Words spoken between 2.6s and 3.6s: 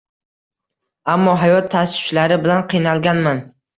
qiynalganman.